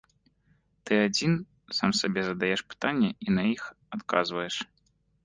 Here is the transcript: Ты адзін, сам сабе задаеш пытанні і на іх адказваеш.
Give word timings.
Ты 0.89 0.93
адзін, 1.07 1.33
сам 1.79 1.93
сабе 1.99 2.21
задаеш 2.29 2.61
пытанні 2.75 3.11
і 3.27 3.37
на 3.37 3.43
іх 3.53 3.63
адказваеш. 3.99 4.55